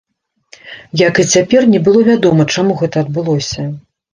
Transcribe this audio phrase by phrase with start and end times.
[1.01, 3.71] Як і цяпер, не было вядома, чаму гэта адбылося.